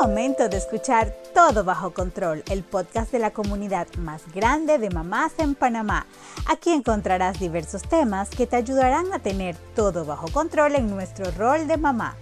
momento 0.00 0.48
de 0.48 0.58
escuchar 0.58 1.14
Todo 1.34 1.64
Bajo 1.64 1.94
Control, 1.94 2.42
el 2.50 2.62
podcast 2.62 3.10
de 3.12 3.18
la 3.18 3.30
comunidad 3.30 3.86
más 3.98 4.22
grande 4.34 4.78
de 4.78 4.90
mamás 4.90 5.32
en 5.38 5.54
Panamá. 5.54 6.06
Aquí 6.48 6.70
encontrarás 6.70 7.40
diversos 7.40 7.82
temas 7.82 8.28
que 8.28 8.46
te 8.46 8.56
ayudarán 8.56 9.12
a 9.14 9.20
tener 9.20 9.56
todo 9.74 10.04
bajo 10.04 10.28
control 10.28 10.74
en 10.74 10.90
nuestro 10.90 11.30
rol 11.32 11.66
de 11.66 11.78
mamá. 11.78 12.16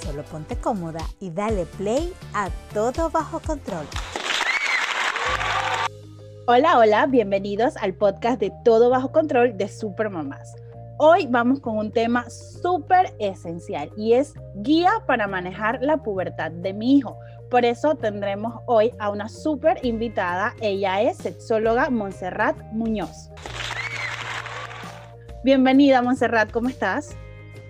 Solo 0.00 0.22
ponte 0.22 0.56
cómoda 0.56 1.00
y 1.18 1.30
dale 1.30 1.66
play 1.66 2.12
a 2.32 2.48
Todo 2.72 3.10
Bajo 3.10 3.40
Control. 3.40 3.86
Hola, 6.46 6.78
hola, 6.78 7.06
bienvenidos 7.06 7.76
al 7.76 7.94
podcast 7.94 8.40
de 8.40 8.52
Todo 8.64 8.88
Bajo 8.88 9.10
Control 9.10 9.56
de 9.56 9.68
Super 9.68 10.10
Mamás. 10.10 10.54
Hoy 11.00 11.28
vamos 11.30 11.60
con 11.60 11.76
un 11.76 11.92
tema 11.92 12.28
súper 12.28 13.14
esencial 13.20 13.88
y 13.96 14.14
es 14.14 14.34
guía 14.56 14.90
para 15.06 15.28
manejar 15.28 15.78
la 15.80 15.98
pubertad 15.98 16.50
de 16.50 16.72
mi 16.72 16.96
hijo. 16.96 17.16
Por 17.48 17.64
eso 17.64 17.94
tendremos 17.94 18.54
hoy 18.66 18.90
a 18.98 19.10
una 19.10 19.28
súper 19.28 19.78
invitada. 19.84 20.54
Ella 20.60 21.00
es 21.00 21.18
sexóloga 21.18 21.88
Montserrat 21.88 22.56
Muñoz. 22.72 23.30
Bienvenida 25.44 26.02
Montserrat, 26.02 26.50
¿cómo 26.50 26.68
estás? 26.68 27.16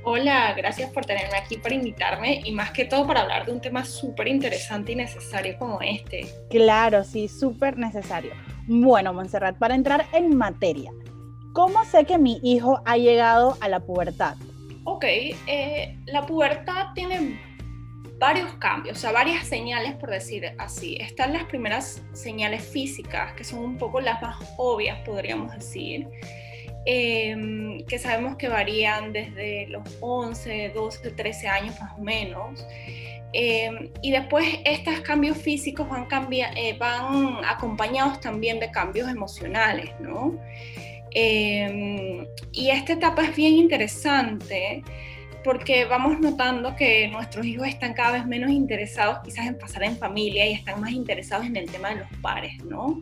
Hola, 0.05 0.55
gracias 0.56 0.91
por 0.91 1.05
tenerme 1.05 1.37
aquí, 1.37 1.59
por 1.59 1.70
invitarme 1.70 2.41
y 2.42 2.53
más 2.53 2.70
que 2.70 2.87
todo 2.87 3.06
para 3.06 3.20
hablar 3.20 3.45
de 3.45 3.53
un 3.53 3.61
tema 3.61 3.84
súper 3.84 4.27
interesante 4.29 4.92
y 4.92 4.97
necesario 4.97 5.59
como 5.59 5.83
este. 5.83 6.27
Claro, 6.48 7.05
sí, 7.05 7.29
súper 7.29 7.77
necesario. 7.77 8.33
Bueno, 8.67 9.12
Montserrat, 9.12 9.59
para 9.59 9.75
entrar 9.75 10.06
en 10.15 10.34
materia, 10.34 10.91
¿Cómo 11.52 11.84
sé 11.84 12.05
que 12.05 12.19
mi 12.19 12.41
hijo 12.43 12.80
ha 12.84 12.97
llegado 12.97 13.56
a 13.61 13.69
la 13.69 13.80
pubertad? 13.80 14.37
Ok, 14.84 15.05
eh, 15.05 15.98
la 16.06 16.25
pubertad 16.25 16.89
tiene 16.95 17.39
varios 18.19 18.52
cambios, 18.55 18.98
o 18.98 19.01
sea, 19.01 19.12
varias 19.12 19.47
señales, 19.47 19.95
por 19.95 20.11
decir 20.11 20.53
así. 20.59 20.97
Están 20.97 21.33
las 21.33 21.45
primeras 21.45 22.03
señales 22.12 22.62
físicas, 22.64 23.33
que 23.33 23.45
son 23.45 23.61
un 23.61 23.78
poco 23.78 24.00
las 24.00 24.20
más 24.23 24.36
obvias, 24.56 24.98
podríamos 25.05 25.55
decir, 25.55 26.08
em, 26.84 27.84
que 27.86 27.98
sabemos 27.98 28.36
que 28.36 28.48
varían 28.48 29.12
desde 29.12 29.69
los 29.69 29.83
11, 30.01 30.70
12, 30.75 31.11
13 31.11 31.48
años 31.48 31.80
más 31.80 31.98
o 31.98 32.03
menos. 32.03 32.67
Em, 33.33 33.91
y 34.01 34.11
después 34.11 34.47
estos 34.64 35.01
cambios 35.01 35.36
físicos 35.36 35.89
van, 35.89 36.06
eh, 36.56 36.77
van 36.78 37.45
acompañados 37.45 38.20
también 38.20 38.58
de 38.58 38.70
cambios 38.70 39.08
emocionales, 39.08 39.91
¿no? 40.01 40.39
Em, 41.12 42.27
y 42.53 42.70
esta 42.70 42.95
etapa 42.95 43.25
es 43.25 43.37
bien 43.37 43.55
interesante 43.55 44.83
porque 45.45 45.84
vamos 45.84 46.20
notando 46.20 46.77
que 46.77 47.09
nuestros 47.09 47.47
hijos 47.47 47.69
están 47.69 47.95
cada 47.95 48.12
vez 48.12 48.27
menos 48.27 48.51
interesados 48.51 49.19
quizás 49.25 49.47
en 49.47 49.59
pasar 49.59 49.84
en 49.84 49.97
familia 49.97 50.47
y 50.47 50.53
están 50.53 50.81
más 50.81 50.92
interesados 50.92 51.47
en 51.47 51.56
el 51.56 51.70
tema 51.70 51.91
de 51.91 51.97
los 51.97 52.09
pares, 52.20 52.62
¿no? 52.64 53.01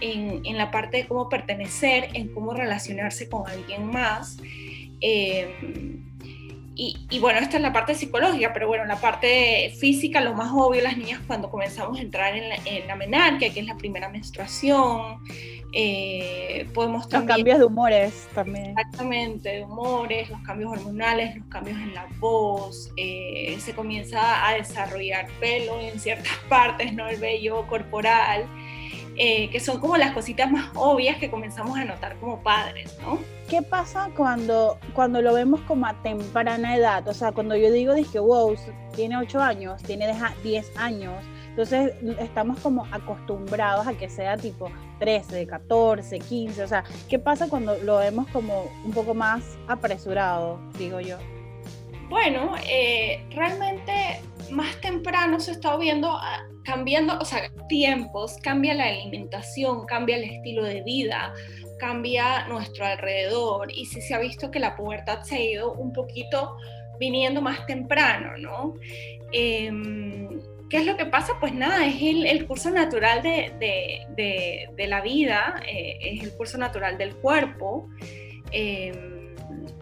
En, 0.00 0.56
la 0.56 0.70
parte 0.70 0.98
de 0.98 1.06
cómo 1.06 1.28
pertenecer, 1.28 2.10
en 2.14 2.28
cómo 2.28 2.54
relacionarse 2.54 3.28
con 3.28 3.48
alguien 3.48 3.86
más. 3.86 4.36
Em, 5.00 6.04
y, 6.74 6.96
y, 7.10 7.18
bueno, 7.18 7.38
esta 7.38 7.56
es 7.56 7.62
la 7.62 7.72
parte 7.72 7.94
psicológica, 7.94 8.52
pero 8.52 8.66
bueno, 8.66 8.84
la 8.84 8.96
parte 8.96 9.74
física, 9.78 10.20
lo 10.20 10.34
más 10.34 10.50
obvio, 10.54 10.82
las 10.82 10.96
niñas 10.96 11.20
cuando 11.26 11.50
comenzamos 11.50 11.98
a 11.98 12.02
entrar 12.02 12.34
en 12.34 12.48
la, 12.48 12.56
en 12.64 12.86
la 12.86 12.96
menarquia, 12.96 13.52
que 13.52 13.60
es 13.60 13.66
la 13.66 13.76
primera 13.76 14.08
menstruación, 14.08 15.18
eh, 15.74 16.68
podemos 16.74 17.08
también... 17.08 17.28
Los 17.28 17.36
cambios 17.36 17.58
de 17.58 17.64
humores 17.64 18.28
también. 18.34 18.70
Exactamente, 18.70 19.48
de 19.48 19.64
humores, 19.64 20.28
los 20.28 20.40
cambios 20.42 20.72
hormonales, 20.72 21.36
los 21.36 21.46
cambios 21.46 21.78
en 21.78 21.94
la 21.94 22.06
voz, 22.20 22.90
eh, 22.96 23.56
se 23.58 23.74
comienza 23.74 24.46
a 24.46 24.54
desarrollar 24.54 25.26
pelo 25.40 25.80
en 25.80 25.98
ciertas 25.98 26.36
partes, 26.48 26.92
¿no? 26.92 27.08
El 27.08 27.18
vello 27.18 27.66
corporal, 27.66 28.46
eh, 29.16 29.50
que 29.50 29.60
son 29.60 29.80
como 29.80 29.96
las 29.96 30.12
cositas 30.12 30.50
más 30.50 30.70
obvias 30.74 31.18
que 31.18 31.30
comenzamos 31.30 31.78
a 31.78 31.84
notar 31.84 32.16
como 32.18 32.42
padres, 32.42 32.96
¿no? 33.02 33.18
¿Qué 33.48 33.60
pasa 33.60 34.10
cuando, 34.16 34.78
cuando 34.94 35.20
lo 35.20 35.34
vemos 35.34 35.60
como 35.62 35.86
a 35.86 36.02
temprana 36.02 36.76
edad? 36.76 37.06
O 37.06 37.12
sea, 37.12 37.32
cuando 37.32 37.54
yo 37.54 37.70
digo, 37.70 37.94
dije, 37.94 38.18
wow, 38.18 38.56
tiene 38.94 39.18
8 39.18 39.40
años, 39.40 39.82
tiene 39.82 40.14
10 40.42 40.76
años, 40.76 41.22
entonces 41.52 41.92
estamos 42.18 42.58
como 42.60 42.86
acostumbrados 42.92 43.86
a 43.86 43.92
que 43.92 44.08
sea 44.08 44.38
tipo 44.38 44.70
13, 45.00 45.46
14, 45.46 46.18
15. 46.18 46.62
O 46.62 46.66
sea, 46.66 46.82
¿qué 47.10 47.18
pasa 47.18 47.46
cuando 47.50 47.76
lo 47.76 47.98
vemos 47.98 48.26
como 48.28 48.70
un 48.86 48.92
poco 48.92 49.12
más 49.12 49.58
apresurado, 49.68 50.58
digo 50.78 51.00
yo? 51.00 51.18
Bueno, 52.12 52.56
eh, 52.68 53.24
realmente 53.30 54.20
más 54.50 54.78
temprano 54.82 55.40
se 55.40 55.52
está 55.52 55.78
viendo 55.78 56.10
ah, 56.10 56.46
cambiando, 56.62 57.18
o 57.18 57.24
sea, 57.24 57.50
tiempos, 57.70 58.36
cambia 58.42 58.74
la 58.74 58.84
alimentación, 58.84 59.86
cambia 59.86 60.18
el 60.18 60.24
estilo 60.24 60.62
de 60.62 60.82
vida, 60.82 61.32
cambia 61.78 62.46
nuestro 62.48 62.84
alrededor 62.84 63.72
y 63.72 63.86
sí 63.86 64.02
se 64.02 64.12
ha 64.12 64.18
visto 64.18 64.50
que 64.50 64.60
la 64.60 64.76
pubertad 64.76 65.22
se 65.22 65.36
ha 65.36 65.40
ido 65.40 65.72
un 65.72 65.94
poquito 65.94 66.58
viniendo 67.00 67.40
más 67.40 67.64
temprano, 67.64 68.36
¿no? 68.36 68.74
Em, 69.32 70.38
¿Qué 70.68 70.76
es 70.76 70.84
lo 70.84 70.98
que 70.98 71.06
pasa? 71.06 71.32
Pues 71.40 71.54
nada, 71.54 71.86
es 71.86 71.96
el, 72.02 72.46
curso 72.46 72.70
natural 72.70 73.22
de, 73.22 74.76
la 74.86 75.00
vida, 75.00 75.62
eh, 75.66 75.96
es 75.98 76.24
el 76.24 76.36
curso 76.36 76.58
natural 76.58 76.98
del 76.98 77.16
cuerpo. 77.16 77.88
Em, 78.50 79.21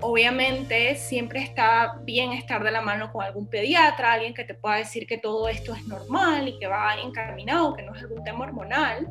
obviamente 0.00 0.94
siempre 0.96 1.42
está 1.42 1.98
bien 2.02 2.32
estar 2.32 2.62
de 2.62 2.70
la 2.70 2.80
mano 2.80 3.12
con 3.12 3.24
algún 3.24 3.46
pediatra, 3.46 4.14
alguien 4.14 4.34
que 4.34 4.44
te 4.44 4.54
pueda 4.54 4.76
decir 4.76 5.06
que 5.06 5.18
todo 5.18 5.48
esto 5.48 5.74
es 5.74 5.86
normal 5.86 6.48
y 6.48 6.58
que 6.58 6.66
va 6.66 6.94
encaminado, 6.96 7.74
que 7.74 7.82
no 7.82 7.94
es 7.94 8.02
algún 8.02 8.22
tema 8.24 8.44
hormonal. 8.44 9.06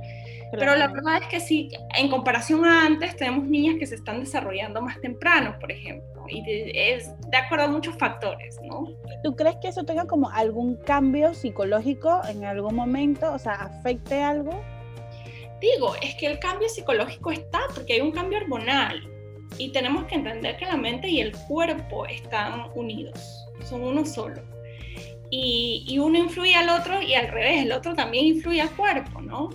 Pero 0.52 0.76
la 0.76 0.88
verdad 0.88 1.18
es 1.22 1.28
que 1.28 1.40
sí, 1.40 1.70
en 1.96 2.10
comparación 2.10 2.66
a 2.66 2.86
antes, 2.86 3.16
tenemos 3.16 3.48
niñas 3.48 3.76
que 3.78 3.86
se 3.86 3.96
están 3.96 4.20
desarrollando 4.20 4.82
más 4.82 5.00
temprano, 5.00 5.56
por 5.60 5.72
ejemplo, 5.72 6.26
y 6.28 6.44
es 6.74 7.12
de 7.30 7.38
acuerdo 7.38 7.66
a 7.66 7.68
muchos 7.68 7.96
factores, 7.98 8.60
¿no? 8.64 8.88
¿Tú 9.24 9.36
crees 9.36 9.58
que 9.62 9.68
eso 9.68 9.84
tenga 9.84 10.06
como 10.06 10.30
algún 10.32 10.78
cambio 10.78 11.36
psicológico 11.36 12.22
en 12.28 12.46
algún 12.46 12.74
momento? 12.74 13.32
O 13.32 13.38
sea, 13.38 13.54
¿afecte 13.54 14.24
algo? 14.24 14.60
Digo, 15.62 15.94
es 16.02 16.16
que 16.16 16.26
el 16.26 16.40
cambio 16.40 16.68
psicológico 16.68 17.32
está 17.32 17.60
porque 17.76 17.94
hay 17.94 18.02
un 18.02 18.12
cambio 18.12 18.40
hormonal 18.40 19.08
y 19.60 19.72
tenemos 19.72 20.06
que 20.06 20.16
entender 20.16 20.58
que 20.58 20.66
la 20.66 20.78
mente 20.78 21.08
y 21.08 21.20
el 21.20 21.34
cuerpo 21.48 22.06
están 22.08 22.72
unidos, 22.74 23.46
son 23.64 23.84
uno 23.84 24.06
solo. 24.06 24.42
Y, 25.30 25.86
y 25.88 26.00
uno 26.00 26.18
influye 26.18 26.56
al 26.56 26.70
otro 26.70 27.00
y 27.02 27.14
al 27.14 27.28
revés, 27.28 27.64
el 27.64 27.72
otro 27.72 27.94
también 27.94 28.26
influye 28.26 28.62
al 28.62 28.72
cuerpo, 28.72 29.22
¿no? 29.22 29.50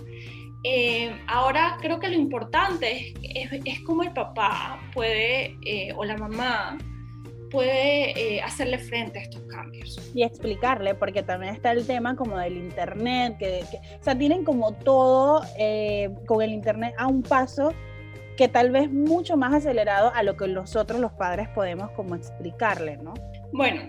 Eh, 0.67 1.15
ahora 1.27 1.77
creo 1.79 1.99
que 1.99 2.07
lo 2.07 2.15
importante 2.15 3.13
es, 3.21 3.51
es, 3.65 3.81
cómo 3.81 4.01
el 4.01 4.11
papá 4.13 4.79
puede, 4.95 5.55
eh, 5.63 5.93
o 5.95 6.03
la 6.03 6.17
mamá, 6.17 6.79
puede 7.51 8.19
eh, 8.19 8.41
hacerle 8.41 8.79
frente 8.79 9.19
a 9.19 9.21
estos 9.21 9.43
cambios. 9.43 10.11
Y 10.15 10.23
explicarle, 10.23 10.95
porque 10.95 11.21
también 11.21 11.53
está 11.53 11.71
el 11.71 11.85
tema 11.85 12.15
como 12.15 12.39
del 12.39 12.57
Internet, 12.57 13.37
que, 13.37 13.63
o 13.99 14.03
sea, 14.03 14.17
tienen 14.17 14.43
como 14.43 14.73
todo 14.73 15.43
con 16.25 16.41
el 16.41 16.51
Internet 16.51 16.95
a 16.97 17.05
un 17.05 17.21
paso 17.21 17.71
que 18.37 18.47
tal 18.47 18.71
vez 18.71 18.91
mucho 18.91 19.37
más 19.37 19.53
acelerado 19.53 20.11
a 20.13 20.23
lo 20.23 20.35
que 20.35 20.47
nosotros 20.47 20.99
los 20.99 21.11
padres 21.13 21.47
podemos 21.49 21.91
como 21.91 22.15
explicarle, 22.15 22.97
¿no? 22.97 23.13
Bueno, 23.53 23.83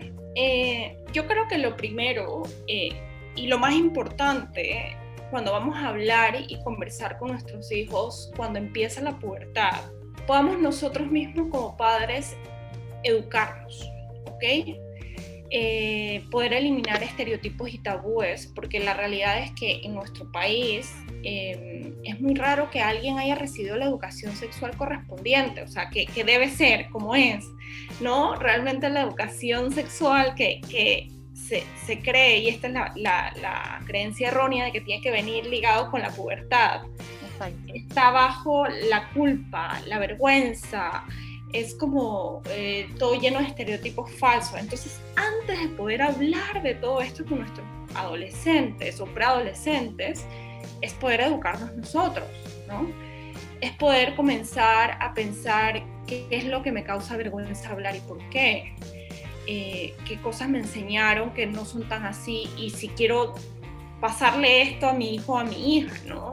yo 1.12 1.26
creo 1.26 1.48
que 1.48 1.58
lo 1.58 1.76
primero 1.76 2.42
y 2.66 3.46
lo 3.46 3.58
más 3.58 3.74
importante 3.74 4.96
cuando 5.30 5.52
vamos 5.52 5.76
a 5.76 5.88
hablar 5.88 6.36
y 6.48 6.62
conversar 6.62 7.18
con 7.18 7.32
nuestros 7.32 7.70
hijos 7.72 8.30
cuando 8.36 8.58
empieza 8.58 9.00
la 9.00 9.18
pubertad, 9.18 9.72
podamos 10.26 10.58
nosotros 10.58 11.10
mismos 11.10 11.48
como 11.50 11.76
padres 11.76 12.36
educarnos, 13.02 13.90
¿ok? 14.26 14.44
Eh, 15.50 16.24
poder 16.30 16.54
eliminar 16.54 17.02
estereotipos 17.02 17.72
y 17.72 17.78
tabúes, 17.78 18.52
porque 18.54 18.80
la 18.80 18.94
realidad 18.94 19.38
es 19.38 19.52
que 19.52 19.80
en 19.84 19.94
nuestro 19.94 20.30
país 20.32 20.92
em, 21.26 21.94
es 22.04 22.20
muy 22.20 22.34
raro 22.34 22.70
que 22.70 22.80
alguien 22.80 23.18
haya 23.18 23.34
recibido 23.34 23.76
la 23.76 23.86
educación 23.86 24.34
sexual 24.36 24.76
correspondiente, 24.76 25.62
o 25.62 25.68
sea, 25.68 25.90
que, 25.90 26.06
que 26.06 26.24
debe 26.24 26.48
ser 26.48 26.88
como 26.90 27.14
es, 27.14 27.44
¿no? 28.00 28.34
Realmente 28.36 28.88
la 28.88 29.02
educación 29.02 29.72
sexual 29.72 30.34
que, 30.34 30.60
que 30.70 31.08
se, 31.86 32.00
cree, 32.00 32.38
y 32.38 32.48
esta 32.48 32.66
es 32.68 32.74
la, 32.96 33.80
creencia 33.86 34.28
errónea 34.28 34.66
de 34.66 34.72
que 34.72 34.80
tiene 34.80 35.02
que 35.02 35.10
venir 35.10 35.46
ligado 35.46 35.90
con 35.90 36.00
la 36.00 36.10
pubertad. 36.10 36.82
Está 37.72 38.10
bajo 38.10 38.66
la 38.66 39.10
culpa, 39.10 39.80
la 39.86 39.98
vergüenza, 39.98 41.04
es 41.52 41.74
como 41.74 42.42
eh, 42.50 42.88
todo 42.98 43.14
lleno 43.14 43.38
de 43.38 43.46
estereotipos 43.46 44.10
falsos. 44.12 44.58
Entonces, 44.58 45.00
antes 45.16 45.60
de 45.60 45.68
poder 45.68 46.02
hablar 46.02 46.62
de 46.62 46.74
todo 46.74 47.00
esto 47.00 47.24
con 47.24 47.40
nuestros 47.40 47.66
adolescentes 47.94 49.00
o 49.00 49.06
preadolescentes, 49.06 50.26
es 50.80 50.92
poder 50.94 51.20
educarnos 51.22 51.74
nosotros, 51.74 52.28
¿no? 52.68 52.88
Es 53.60 53.72
poder 53.72 54.14
comenzar 54.14 54.98
a 55.00 55.14
pensar 55.14 55.82
qué 56.06 56.26
es 56.30 56.44
lo 56.44 56.62
que 56.62 56.72
me 56.72 56.84
causa 56.84 57.16
vergüenza 57.16 57.70
hablar 57.70 57.96
y 57.96 58.00
por 58.00 58.18
qué 58.30 58.74
eh, 59.48 59.94
qué 60.04 60.20
cosas 60.20 60.48
me 60.48 60.58
enseñaron 60.58 61.30
que 61.30 61.46
no 61.46 61.64
son 61.64 61.88
tan 61.88 62.04
así 62.04 62.50
y 62.56 62.70
si 62.70 62.88
quiero 62.88 63.34
pasarle 64.00 64.62
esto 64.62 64.88
a 64.88 64.92
mi 64.92 65.14
hijo 65.14 65.34
o 65.34 65.38
a 65.38 65.44
mi 65.44 65.76
hija, 65.76 65.94
¿no? 66.04 66.32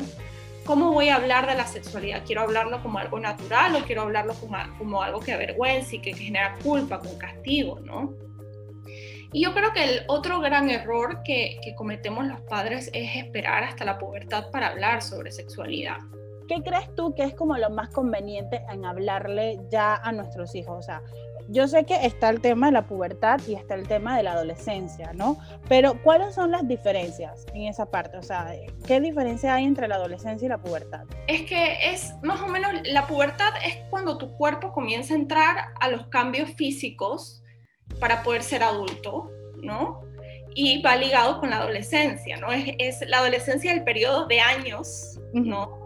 ¿Cómo 0.65 0.91
voy 0.91 1.09
a 1.09 1.17
hablar 1.17 1.45
de 1.45 1.53
la 1.53 1.67
sexualidad? 1.67 2.23
¿Quiero 2.25 2.41
hablarlo 2.41 2.81
como 2.81 2.97
algo 2.97 3.19
natural 3.19 3.75
o 3.75 3.85
quiero 3.85 4.01
hablarlo 4.01 4.33
como, 4.33 4.57
como 4.79 5.03
algo 5.03 5.19
que 5.19 5.31
avergüenza 5.31 5.95
y 5.95 5.99
que, 5.99 6.13
que 6.13 6.23
genera 6.23 6.57
culpa, 6.63 6.99
con 6.99 7.15
castigo, 7.19 7.79
¿no? 7.81 8.13
Y 9.33 9.43
yo 9.43 9.53
creo 9.53 9.73
que 9.73 9.83
el 9.83 10.03
otro 10.07 10.39
gran 10.39 10.69
error 10.69 11.23
que, 11.23 11.59
que, 11.63 11.73
cometemos 11.73 12.25
los 12.27 12.39
padres 12.41 12.91
es 12.93 13.15
esperar 13.15 13.63
hasta 13.63 13.83
la 13.83 13.97
pubertad 13.97 14.51
para 14.51 14.67
hablar 14.67 15.01
sobre 15.01 15.31
sexualidad. 15.31 15.97
¿Qué 16.47 16.61
crees 16.63 16.93
tú 16.95 17.15
que 17.15 17.23
es 17.23 17.33
como 17.33 17.57
lo 17.57 17.71
más 17.71 17.89
conveniente 17.89 18.61
en 18.69 18.85
hablarle 18.85 19.59
ya 19.71 19.95
a 19.95 20.11
nuestros 20.11 20.53
hijos? 20.53 20.77
O 20.77 20.81
sea, 20.83 21.01
yo 21.49 21.67
sé 21.67 21.83
que 21.85 22.05
está 22.05 22.29
el 22.29 22.41
tema 22.41 22.67
de 22.67 22.73
la 22.73 22.83
pubertad 22.83 23.39
y 23.47 23.55
está 23.55 23.75
el 23.75 23.87
tema 23.87 24.15
de 24.17 24.23
la 24.23 24.33
adolescencia, 24.33 25.11
¿no? 25.13 25.37
Pero 25.67 26.01
¿cuáles 26.03 26.35
son 26.35 26.51
las 26.51 26.67
diferencias 26.67 27.45
en 27.53 27.63
esa 27.63 27.85
parte? 27.85 28.17
O 28.17 28.23
sea, 28.23 28.53
¿qué 28.85 29.01
diferencia 29.01 29.55
hay 29.55 29.65
entre 29.65 29.87
la 29.87 29.95
adolescencia 29.95 30.45
y 30.45 30.49
la 30.49 30.57
pubertad? 30.59 31.05
Es 31.27 31.41
que 31.43 31.91
es 31.91 32.13
más 32.21 32.39
o 32.41 32.47
menos, 32.47 32.71
la 32.85 33.07
pubertad 33.07 33.49
es 33.65 33.77
cuando 33.89 34.17
tu 34.17 34.31
cuerpo 34.37 34.71
comienza 34.71 35.13
a 35.13 35.17
entrar 35.17 35.57
a 35.79 35.89
los 35.89 36.07
cambios 36.07 36.51
físicos 36.51 37.42
para 37.99 38.23
poder 38.23 38.43
ser 38.43 38.63
adulto, 38.63 39.31
¿no? 39.61 40.01
Y 40.55 40.81
va 40.81 40.95
ligado 40.95 41.39
con 41.39 41.49
la 41.49 41.57
adolescencia, 41.57 42.37
¿no? 42.37 42.51
Es, 42.51 42.75
es 42.77 43.09
la 43.09 43.19
adolescencia 43.19 43.71
el 43.73 43.83
periodo 43.83 44.27
de 44.27 44.39
años, 44.39 45.19
¿no? 45.33 45.83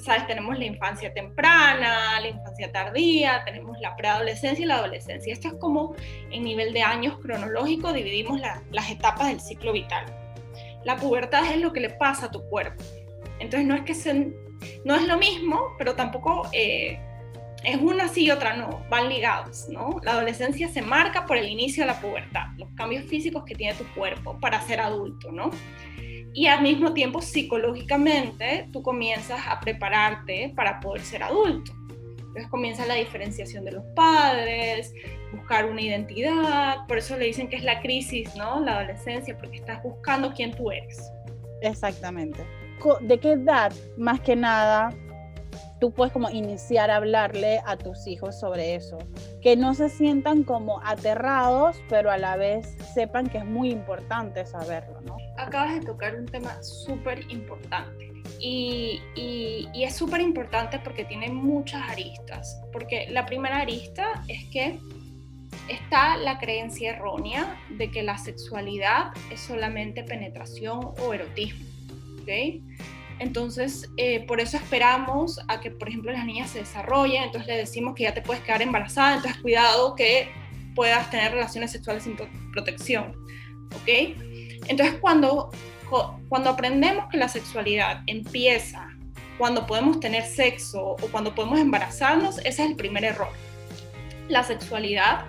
sabes, 0.00 0.26
tenemos 0.26 0.58
la 0.58 0.64
infancia 0.64 1.12
temprana, 1.12 2.20
la 2.20 2.28
infancia 2.28 2.70
tardía, 2.72 3.42
tenemos 3.44 3.78
la 3.80 3.96
preadolescencia 3.96 4.64
y 4.64 4.66
la 4.66 4.76
adolescencia. 4.76 5.32
Esto 5.32 5.48
es 5.48 5.54
como 5.54 5.94
en 6.30 6.42
nivel 6.42 6.72
de 6.72 6.82
años 6.82 7.18
cronológico 7.18 7.92
dividimos 7.92 8.40
las 8.70 8.90
etapas 8.90 9.28
del 9.28 9.40
ciclo 9.40 9.72
vital. 9.72 10.04
La 10.84 10.96
pubertad 10.96 11.44
es 11.52 11.60
lo 11.60 11.72
que 11.72 11.80
le 11.80 11.90
pasa 11.90 12.26
a 12.26 12.30
tu 12.30 12.42
cuerpo. 12.48 12.82
Entonces 13.38 13.66
no 13.66 13.74
es 13.74 13.82
que 13.82 13.94
se, 13.94 14.32
no 14.84 14.94
es 14.94 15.06
lo 15.06 15.18
mismo, 15.18 15.74
pero 15.78 15.94
tampoco 15.94 16.48
eh, 16.52 16.98
es 17.66 17.76
una 17.80 18.08
sí 18.08 18.24
y 18.24 18.30
otra 18.30 18.56
no, 18.56 18.84
van 18.88 19.08
ligados, 19.08 19.66
¿no? 19.68 19.98
La 20.02 20.12
adolescencia 20.12 20.68
se 20.68 20.82
marca 20.82 21.26
por 21.26 21.36
el 21.36 21.48
inicio 21.48 21.82
de 21.82 21.88
la 21.88 22.00
pubertad, 22.00 22.46
los 22.56 22.70
cambios 22.76 23.04
físicos 23.04 23.44
que 23.44 23.54
tiene 23.54 23.74
tu 23.74 23.84
cuerpo 23.94 24.38
para 24.40 24.60
ser 24.62 24.80
adulto, 24.80 25.30
¿no? 25.32 25.50
y 26.36 26.48
al 26.48 26.60
mismo 26.60 26.92
tiempo 26.92 27.22
psicológicamente 27.22 28.68
tú 28.70 28.82
comienzas 28.82 29.40
a 29.48 29.58
prepararte 29.58 30.52
para 30.54 30.80
poder 30.80 31.00
ser 31.00 31.22
adulto. 31.22 31.72
Entonces 32.18 32.48
comienza 32.48 32.84
la 32.84 32.92
diferenciación 32.92 33.64
de 33.64 33.72
los 33.72 33.84
padres, 33.94 34.92
buscar 35.32 35.64
una 35.64 35.80
identidad, 35.80 36.86
por 36.86 36.98
eso 36.98 37.16
le 37.16 37.24
dicen 37.24 37.48
que 37.48 37.56
es 37.56 37.64
la 37.64 37.80
crisis, 37.80 38.36
¿no? 38.36 38.60
La 38.60 38.80
adolescencia, 38.80 39.34
porque 39.38 39.56
estás 39.56 39.82
buscando 39.82 40.34
quién 40.34 40.54
tú 40.54 40.70
eres. 40.70 41.10
Exactamente. 41.62 42.44
¿De 43.00 43.18
qué 43.18 43.32
edad, 43.32 43.72
más 43.96 44.20
que 44.20 44.36
nada, 44.36 44.90
tú 45.80 45.92
puedes 45.92 46.12
como 46.12 46.30
iniciar 46.30 46.90
a 46.90 46.96
hablarle 46.96 47.60
a 47.66 47.76
tus 47.76 48.06
hijos 48.06 48.38
sobre 48.38 48.74
eso? 48.74 48.98
Que 49.42 49.56
no 49.56 49.74
se 49.74 49.88
sientan 49.88 50.42
como 50.42 50.80
aterrados, 50.82 51.76
pero 51.88 52.10
a 52.10 52.18
la 52.18 52.36
vez 52.36 52.76
sepan 52.94 53.28
que 53.28 53.38
es 53.38 53.44
muy 53.44 53.70
importante 53.70 54.44
saberlo, 54.46 55.00
¿no? 55.02 55.16
acabas 55.36 55.74
de 55.74 55.80
tocar 55.80 56.16
un 56.16 56.26
tema 56.26 56.62
súper 56.62 57.30
importante. 57.30 58.12
Y, 58.38 59.00
es 59.74 59.94
súper 59.94 60.20
importante 60.20 60.80
porque 60.80 61.04
tiene 61.04 61.28
muchas 61.28 61.88
aristas. 61.88 62.60
Porque 62.72 63.06
la 63.10 63.24
primera 63.24 63.58
arista 63.58 64.24
es 64.26 64.44
que 64.50 64.78
está 65.68 66.16
la 66.16 66.38
creencia 66.38 66.92
errónea 66.92 67.56
de 67.70 67.90
que 67.90 68.02
la 68.02 68.18
sexualidad 68.18 69.12
es 69.30 69.40
solamente 69.40 70.02
penetración 70.02 70.92
o 71.00 71.14
erotismo. 71.14 71.64
¿okay? 72.22 72.62
Entonces, 73.18 73.90
eh, 73.96 74.24
por 74.26 74.40
eso 74.40 74.56
esperamos 74.56 75.40
a 75.48 75.60
que, 75.60 75.70
por 75.70 75.88
ejemplo, 75.88 76.12
las 76.12 76.24
niñas 76.26 76.50
se 76.50 76.60
desarrollen, 76.60 77.22
entonces 77.22 77.48
le 77.48 77.56
decimos 77.56 77.94
que 77.94 78.04
ya 78.04 78.14
te 78.14 78.20
puedes 78.20 78.42
quedar 78.42 78.60
embarazada, 78.60 79.16
entonces 79.16 79.40
cuidado 79.40 79.94
que 79.94 80.28
puedas 80.74 81.10
tener 81.10 81.32
relaciones 81.32 81.72
sexuales 81.72 82.02
sin 82.02 82.16
protección. 82.52 83.14
¿Ok? 83.74 83.88
Entonces, 84.68 84.96
cuando, 85.00 85.50
cuando 86.28 86.50
aprendemos 86.50 87.06
que 87.10 87.16
la 87.16 87.28
sexualidad 87.28 88.02
empieza 88.06 88.88
cuando 89.38 89.66
podemos 89.66 90.00
tener 90.00 90.24
sexo 90.24 90.80
o 90.80 91.08
cuando 91.10 91.34
podemos 91.34 91.58
embarazarnos, 91.58 92.38
ese 92.38 92.48
es 92.48 92.70
el 92.70 92.76
primer 92.76 93.04
error. 93.04 93.28
La 94.28 94.42
sexualidad 94.42 95.24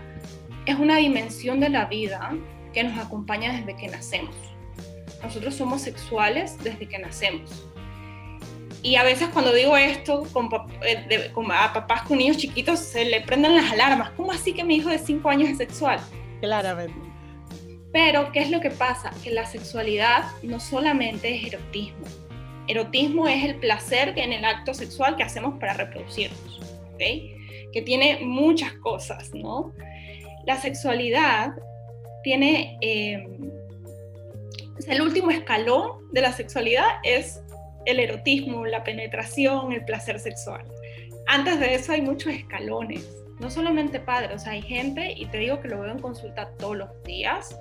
es 0.66 0.76
una 0.76 0.98
dimensión 0.98 1.60
de 1.60 1.70
la 1.70 1.86
vida 1.86 2.36
que 2.74 2.84
nos 2.84 2.98
acompaña 2.98 3.54
desde 3.54 3.76
que 3.76 3.88
nacemos. 3.88 4.36
Nosotros 5.22 5.56
somos 5.56 5.82
sexuales 5.82 6.58
desde 6.64 6.88
que 6.88 7.00
nacemos. 7.00 7.68
Y 8.88 8.96
a 8.96 9.04
veces 9.04 9.28
cuando 9.34 9.52
digo 9.52 9.76
esto 9.76 10.26
con, 10.32 10.50
eh, 10.82 11.30
a 11.52 11.74
papás 11.74 12.04
con 12.04 12.20
niños 12.20 12.38
chiquitos 12.38 12.80
se 12.80 13.04
le 13.04 13.20
prenden 13.20 13.54
las 13.54 13.70
alarmas. 13.74 14.12
¿Cómo 14.12 14.32
así 14.32 14.54
que 14.54 14.64
mi 14.64 14.78
hijo 14.78 14.88
de 14.88 14.98
5 14.98 15.30
años 15.30 15.50
es 15.50 15.58
sexual? 15.58 16.00
Claramente. 16.40 16.96
Pero, 17.92 18.32
¿qué 18.32 18.40
es 18.40 18.50
lo 18.50 18.62
que 18.62 18.70
pasa? 18.70 19.12
Que 19.26 19.32
la 19.32 19.46
sexualidad 19.46 20.24
no 20.42 20.62
solamente 20.62 21.36
es 21.36 21.54
erotismo. 21.54 22.06
Erotismo 22.70 23.28
es 23.28 23.44
el 23.44 23.56
placer 23.56 24.14
en 24.16 24.32
el 24.32 24.46
acto 24.46 24.74
sexual 24.74 25.18
que 25.18 25.24
hacemos 25.24 25.60
para 25.60 25.74
reproducirnos, 25.74 26.62
¿ok? 26.94 27.74
Que 27.74 27.82
tiene 27.84 28.20
muchas 28.24 28.72
cosas, 28.76 29.34
¿no? 29.34 29.74
La 30.46 30.56
sexualidad 30.62 31.52
tiene... 32.24 32.78
Em, 32.80 33.52
el 34.88 35.02
último 35.02 35.30
escalón 35.30 36.10
de 36.14 36.22
la 36.22 36.32
sexualidad 36.32 36.86
es 37.04 37.42
el 37.88 38.02
erotismo, 38.02 38.66
la 38.66 38.84
penetración, 38.84 39.72
el 39.72 39.84
placer 39.86 40.20
sexual. 40.20 40.66
Antes 41.26 41.60
de 41.60 41.74
eso 41.74 41.94
hay 41.94 42.02
muchos 42.02 42.34
escalones, 42.34 43.10
no 43.40 43.50
solamente 43.50 44.00
padres, 44.00 44.46
hay 44.46 44.62
gente, 44.62 45.14
y 45.16 45.26
te 45.28 45.38
digo 45.38 45.62
que 45.62 45.70
lo 45.70 45.80
veo 45.80 45.92
en 45.92 46.00
consulta 46.00 46.52
todos 46.60 46.78
los 46.78 47.04
días, 47.04 47.58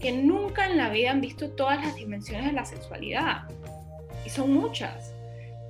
que 0.00 0.12
nunca 0.12 0.66
en 0.66 0.76
la 0.76 0.90
vida 0.90 1.10
han 1.10 1.22
visto 1.22 1.50
todas 1.50 1.82
las 1.82 1.96
dimensiones 1.96 2.46
de 2.46 2.52
la 2.52 2.66
sexualidad. 2.66 3.42
Y 4.24 4.28
son 4.28 4.52
muchas, 4.52 5.14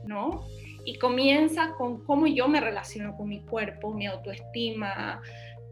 ¿no? 0.05 0.45
Y 0.85 0.99
comienza 0.99 1.75
con 1.79 2.05
cómo 2.05 2.27
yo 2.27 2.49
me 2.49 2.61
relaciono 2.61 3.17
con 3.17 3.29
mi 3.29 3.43
cuerpo, 3.43 3.95
mi 3.95 4.07
autoestima, 4.07 5.23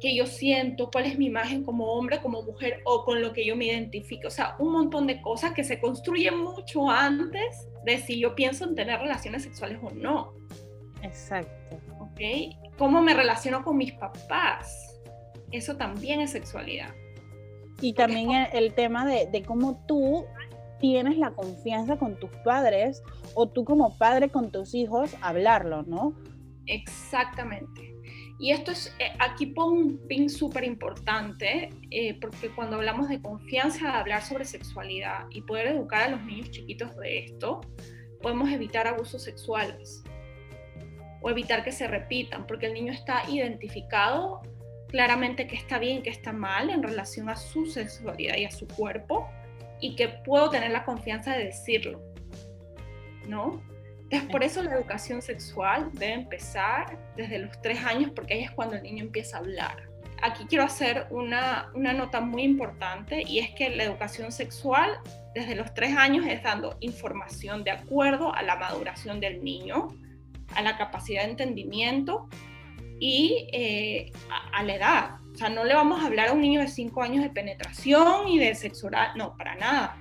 qué 0.01 0.15
yo 0.15 0.27
siento, 0.27 0.91
cuál 0.91 1.07
es 1.07 1.19
mi 1.19 1.27
imagen 1.27 1.65
como 1.65 1.87
hombre, 1.93 2.21
como 2.21 2.43
mujer 2.43 2.81
o 2.85 3.05
con 3.05 3.23
lo 3.23 3.33
que 3.33 3.47
yo 3.47 3.57
me 3.57 3.67
identifico. 3.67 4.29
O 4.29 4.31
sea, 4.31 4.57
un 4.59 4.73
montón 4.73 5.07
de 5.07 5.21
cosas 5.23 5.53
que 5.53 5.65
se 5.65 5.81
construyen 5.81 6.39
mucho 6.39 6.91
antes 6.91 7.69
de 7.85 7.99
si 7.99 8.21
yo 8.21 8.35
pienso 8.35 8.65
en 8.65 8.75
tener 8.75 9.01
relaciones 9.01 9.43
sexuales 9.45 9.79
o 9.83 9.91
no. 9.91 10.35
Exacto. 11.03 11.79
¿Ok? 11.99 12.21
¿Cómo 12.77 13.01
me 13.01 13.15
relaciono 13.15 13.65
con 13.65 13.77
mis 13.77 13.93
papás? 13.93 15.01
Eso 15.51 15.77
también 15.77 16.21
es 16.21 16.33
sexualidad. 16.33 16.91
Y 17.81 17.93
también 17.93 18.49
el, 18.53 18.73
tema 18.75 19.07
de, 19.07 19.27
de, 19.27 19.43
cómo 19.43 19.85
tú 19.87 20.25
tienes 20.81 21.19
la 21.19 21.31
confianza 21.31 21.97
con 21.97 22.19
tus 22.19 22.31
padres 22.45 23.03
o 23.35 23.49
tú 23.49 23.65
como 23.65 23.97
padre 23.99 24.31
con 24.31 24.51
tus 24.51 24.75
hijos 24.75 25.15
hablarlo, 25.21 25.83
¿no? 25.83 26.15
Exactamente. 26.67 27.96
Y 28.39 28.51
esto 28.51 28.71
es, 28.73 28.95
eh, 28.99 29.13
aquí 29.19 29.47
pongo 29.47 29.73
un 29.73 29.99
pin 30.09 30.29
súper 30.29 30.65
importante, 30.65 31.71
eh, 31.91 32.19
porque 32.21 32.51
cuando 32.51 32.77
hablamos 32.77 33.09
de 33.09 33.21
confianza, 33.21 33.87
de 33.87 33.93
hablar 33.95 34.23
sobre 34.23 34.45
sexualidad 34.45 35.27
y 35.31 35.41
poder 35.41 35.69
educar 35.69 36.03
a 36.03 36.09
los 36.09 36.23
niños 36.23 36.51
chiquitos 36.51 36.95
de 36.97 37.25
esto, 37.25 37.63
podemos 38.21 38.51
evitar 38.51 38.87
abusos 38.87 39.23
sexuales 39.23 40.03
o 41.23 41.31
evitar 41.31 41.65
que 41.65 41.73
se 41.73 41.87
repitan, 41.87 42.47
porque 42.47 42.67
el 42.67 42.75
niño 42.75 42.93
está 42.93 43.23
identificado 43.29 44.43
claramente 44.89 45.47
que 45.47 45.57
está 45.57 45.79
bien, 45.79 46.03
que 46.03 46.11
está 46.11 46.33
mal 46.33 46.71
en 46.71 46.83
relación 46.83 47.29
a 47.29 47.37
su 47.37 47.67
sexualidad 47.67 48.37
y 48.37 48.45
a 48.45 48.51
su 48.51 48.69
cuerpo 48.69 49.29
y 49.81 49.97
que 49.97 50.09
puedo 50.09 50.51
tener 50.51 50.71
la 50.71 50.85
confianza 50.85 51.37
de 51.37 51.45
decirlo, 51.45 52.01
¿no? 53.27 53.63
Entonces, 54.09 54.31
por 54.31 54.45
eso 54.45 54.63
la 54.63 54.75
educación 54.75 55.21
sexual 55.21 55.91
debe 55.95 56.13
empezar 56.13 56.97
desde 57.17 57.41
los 57.41 57.61
tres 57.61 57.85
años, 57.85 58.13
porque 58.15 58.35
ahí 58.35 58.43
es 58.45 58.53
cuando 58.53 58.77
el 58.77 58.85
niño 58.85 59.05
empieza 59.05 59.37
a 59.37 59.41
hablar. 59.41 59.89
Aquí 60.23 60.45
quiero 60.49 60.65
hacer 60.65 61.09
una, 61.11 61.71
una 61.75 61.93
nota 61.93 62.21
muy 62.21 62.43
importante 62.43 63.23
y 63.27 63.41
es 63.41 63.51
que 63.51 63.69
la 63.71 63.83
educación 63.83 64.31
sexual 64.31 64.99
desde 65.35 65.57
los 65.57 65.75
tres 65.75 65.97
años 65.97 66.25
es 66.27 66.43
dando 66.43 66.77
información 66.81 67.65
de 67.65 67.73
acuerdo 67.73 68.33
a 68.33 68.43
la 68.43 68.57
maduración 68.57 69.19
del 69.19 69.43
niño, 69.43 69.89
a 70.55 70.63
la 70.63 70.79
capacidad 70.79 71.25
de 71.25 71.31
entendimiento 71.31 72.29
y 73.01 73.49
eh, 73.53 74.13
a, 74.53 74.63
la 74.63 74.75
edad. 74.77 75.11
O 75.35 75.37
sea, 75.37 75.49
no 75.49 75.65
le 75.65 75.75
vamos 75.75 76.01
a 76.01 76.07
hablar 76.07 76.29
a 76.29 76.33
un 76.33 76.41
niño 76.41 76.61
de 76.61 76.69
5 76.69 77.03
años 77.03 77.23
de 77.25 77.31
penetración 77.31 78.29
y 78.29 78.39
de 78.39 78.55
sexo 78.55 78.87
oral, 78.87 79.11
no, 79.17 79.37
para 79.37 79.57
nada. 79.57 79.99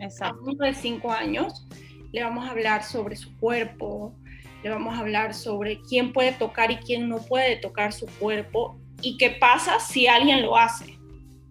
Exacto. 0.00 0.36
A 0.36 0.40
un 0.40 0.46
niño 0.46 0.64
de 0.64 0.74
5 0.74 1.12
años 1.12 1.66
le 2.14 2.22
vamos 2.22 2.46
a 2.46 2.52
hablar 2.52 2.84
sobre 2.84 3.16
su 3.16 3.36
cuerpo, 3.38 4.14
le 4.62 4.70
vamos 4.70 4.94
a 4.94 5.00
hablar 5.00 5.34
sobre 5.34 5.80
quién 5.82 6.12
puede 6.12 6.32
tocar 6.32 6.70
y 6.70 6.76
quién 6.76 7.08
no 7.08 7.18
puede 7.18 7.56
tocar 7.56 7.92
su 7.92 8.06
cuerpo 8.06 8.78
¿Y 9.04 9.18
qué 9.18 9.30
pasa 9.30 9.80
si 9.80 10.06
alguien 10.06 10.42
lo 10.42 10.56
hace? 10.56 10.98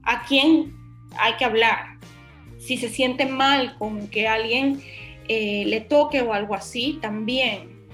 ¿A 0.02 0.26
quién 0.26 0.76
hay 1.18 1.34
que 1.34 1.46
hablar? 1.46 2.00
Si 2.58 2.78
se 2.78 2.90
siente 2.90 3.28
mal 3.28 3.78
con 3.78 4.08
que 4.08 4.28
alguien 4.28 4.82
eh, 5.28 5.64
le 5.68 5.82
toque 5.82 6.22
o 6.22 6.34
algo 6.34 6.56
así, 6.56 6.98
también. 7.00 7.86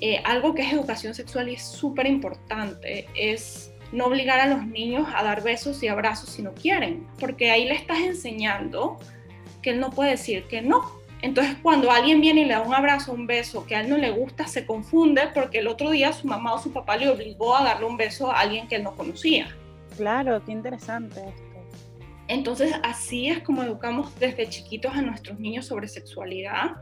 Eh, 0.00 0.20
algo 0.24 0.54
que 0.54 0.62
es 0.62 0.72
educación 0.72 1.14
sexual 1.14 1.48
y 1.48 1.54
es 1.54 1.62
súper 1.62 2.06
importante 2.06 3.06
es 3.14 3.72
no 3.92 4.06
obligar 4.06 4.40
a 4.40 4.46
los 4.46 4.66
niños 4.66 5.08
a 5.14 5.22
dar 5.22 5.42
besos 5.42 5.82
y 5.82 5.88
abrazos 5.88 6.30
si 6.30 6.42
no 6.42 6.52
quieren, 6.52 7.06
porque 7.20 7.50
ahí 7.50 7.64
le 7.64 7.76
estás 7.76 8.00
enseñando 8.00 8.98
que 9.62 9.70
él 9.70 9.80
no 9.80 9.90
puede 9.90 10.10
decir 10.10 10.44
que 10.48 10.60
no. 10.60 10.84
Entonces 11.22 11.56
cuando 11.62 11.90
alguien 11.90 12.20
viene 12.20 12.42
y 12.42 12.44
le 12.44 12.54
da 12.54 12.60
un 12.60 12.74
abrazo, 12.74 13.12
un 13.12 13.26
beso 13.26 13.66
que 13.66 13.74
a 13.74 13.80
él 13.80 13.88
no 13.88 13.96
le 13.96 14.10
gusta, 14.10 14.46
se 14.46 14.66
confunde 14.66 15.22
porque 15.34 15.58
el 15.58 15.68
otro 15.68 15.90
día 15.90 16.12
su 16.12 16.26
mamá 16.26 16.54
o 16.54 16.58
su 16.58 16.72
papá 16.72 16.96
le 16.96 17.08
obligó 17.08 17.56
a 17.56 17.64
darle 17.64 17.86
un 17.86 17.96
beso 17.96 18.30
a 18.30 18.40
alguien 18.40 18.68
que 18.68 18.76
él 18.76 18.82
no 18.82 18.94
conocía. 18.94 19.48
Claro, 19.96 20.42
qué 20.44 20.52
interesante 20.52 21.20
esto. 21.20 21.46
Entonces 22.28 22.72
así 22.82 23.28
es 23.28 23.40
como 23.40 23.62
educamos 23.62 24.18
desde 24.18 24.48
chiquitos 24.48 24.92
a 24.94 25.02
nuestros 25.02 25.38
niños 25.38 25.66
sobre 25.66 25.88
sexualidad, 25.88 26.72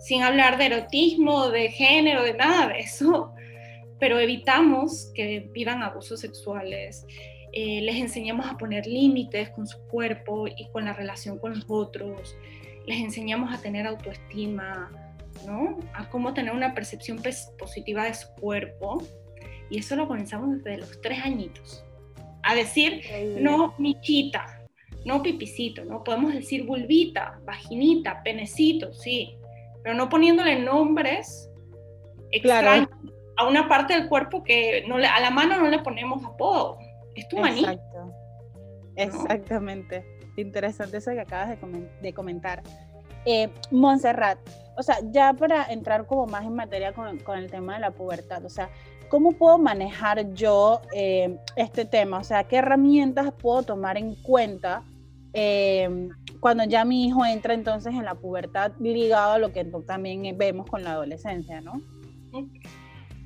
sin 0.00 0.22
hablar 0.22 0.58
de 0.58 0.66
erotismo, 0.66 1.50
de 1.50 1.70
género, 1.70 2.24
de 2.24 2.34
nada 2.34 2.68
de 2.68 2.80
eso, 2.80 3.32
pero 4.00 4.18
evitamos 4.18 5.10
que 5.14 5.48
vivan 5.52 5.82
abusos 5.82 6.20
sexuales. 6.20 7.06
Eh, 7.52 7.80
les 7.82 7.96
enseñamos 7.96 8.46
a 8.46 8.58
poner 8.58 8.86
límites 8.86 9.50
con 9.50 9.66
su 9.66 9.78
cuerpo 9.86 10.46
y 10.46 10.68
con 10.70 10.84
la 10.84 10.92
relación 10.92 11.38
con 11.38 11.54
los 11.54 11.64
otros. 11.68 12.36
Les 12.88 13.00
enseñamos 13.00 13.52
a 13.54 13.60
tener 13.60 13.86
autoestima, 13.86 14.90
¿no? 15.46 15.78
A 15.94 16.08
cómo 16.08 16.32
tener 16.32 16.52
una 16.52 16.74
percepción 16.74 17.20
positiva 17.58 18.04
de 18.04 18.14
su 18.14 18.28
cuerpo. 18.40 19.02
Y 19.70 19.78
eso 19.78 19.94
lo 19.94 20.08
comenzamos 20.08 20.56
desde 20.56 20.78
los 20.78 21.00
tres 21.02 21.20
añitos. 21.22 21.84
A 22.42 22.54
decir, 22.54 23.02
no, 23.38 23.74
michita, 23.78 24.62
no 25.04 25.22
pipicito, 25.22 25.84
¿no? 25.84 26.02
Podemos 26.02 26.32
decir 26.32 26.64
vulvita, 26.64 27.38
vaginita, 27.44 28.22
penecito, 28.22 28.94
sí, 28.94 29.36
pero 29.82 29.94
no 29.94 30.08
poniéndole 30.08 30.58
nombres 30.58 31.50
extraños 32.30 32.88
a 33.36 33.46
una 33.46 33.68
parte 33.68 33.94
del 33.94 34.08
cuerpo 34.08 34.42
que 34.42 34.84
no 34.88 34.98
le, 34.98 35.06
a 35.06 35.20
la 35.20 35.30
mano 35.30 35.58
no 35.58 35.68
le 35.68 35.78
ponemos 35.80 36.24
apodo. 36.24 36.78
Es 37.14 37.28
tu 37.28 37.38
manito. 37.38 37.70
Exacto. 37.70 38.14
Exactamente. 38.96 40.17
Interesante 40.40 40.98
eso 40.98 41.10
que 41.10 41.20
acabas 41.20 41.58
de, 42.00 42.12
comentar. 42.12 42.62
Eh, 43.24 43.50
Montserrat, 43.70 44.38
o 44.76 44.82
sea, 44.82 44.98
ya 45.10 45.32
para 45.34 45.64
entrar 45.72 46.06
como 46.06 46.26
más 46.26 46.44
en 46.44 46.54
materia 46.54 46.92
con, 46.92 47.18
con, 47.18 47.38
el 47.38 47.50
tema 47.50 47.74
de 47.74 47.80
la 47.80 47.90
pubertad, 47.90 48.44
o 48.44 48.48
sea, 48.48 48.70
¿cómo 49.08 49.32
puedo 49.32 49.58
manejar 49.58 50.32
yo 50.34 50.80
eh, 50.94 51.38
este 51.56 51.84
tema? 51.84 52.18
O 52.18 52.24
sea, 52.24 52.44
¿qué 52.44 52.56
herramientas 52.56 53.32
puedo 53.32 53.62
tomar 53.64 53.98
en 53.98 54.14
cuenta 54.22 54.84
eh, 55.32 56.08
cuando 56.40 56.64
ya 56.64 56.84
mi 56.84 57.06
hijo 57.06 57.24
entra 57.24 57.54
entonces 57.54 57.92
en 57.92 58.04
la 58.04 58.14
pubertad 58.14 58.72
ligado 58.78 59.32
a 59.32 59.38
lo 59.38 59.52
que 59.52 59.64
también 59.64 60.36
vemos 60.38 60.70
con 60.70 60.84
la 60.84 60.92
adolescencia, 60.92 61.60
¿no? 61.60 61.82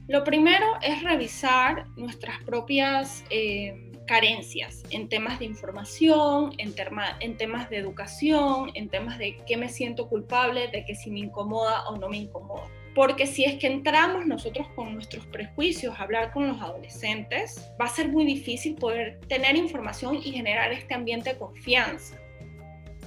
Lo 0.08 0.24
primero 0.24 0.66
es 0.82 1.02
revisar 1.02 1.86
nuestras 1.96 2.42
propias 2.44 3.24
eh, 3.30 3.91
carencias 4.12 4.82
en 4.90 5.08
temas 5.08 5.38
de 5.38 5.46
información, 5.46 6.52
en, 6.58 6.74
en 7.20 7.36
temas 7.38 7.70
de 7.70 7.78
educación, 7.78 8.70
en 8.74 8.90
temas 8.90 9.16
de 9.16 9.38
qué 9.46 9.56
me 9.56 9.70
siento 9.70 10.06
culpable, 10.10 10.68
de 10.68 10.84
que 10.84 10.94
si 10.94 11.10
me 11.10 11.20
incomoda 11.20 11.88
o 11.88 11.96
no 11.96 12.10
me 12.10 12.18
incomoda. 12.18 12.68
Porque 12.94 13.26
si 13.26 13.46
es 13.46 13.58
que 13.58 13.68
entramos 13.68 14.26
nosotros 14.26 14.68
con 14.76 14.92
nuestros 14.92 15.24
prejuicios 15.28 15.98
a 15.98 16.02
hablar 16.02 16.30
con 16.34 16.46
los 16.46 16.60
adolescentes, 16.60 17.72
va 17.80 17.86
a 17.86 17.88
ser 17.88 18.08
muy 18.08 18.26
difícil 18.26 18.74
poder 18.74 19.18
tener 19.28 19.56
información 19.56 20.16
y 20.16 20.30
generar 20.32 20.72
este 20.74 20.92
ambiente 20.92 21.32
de 21.32 21.38
confianza, 21.38 22.18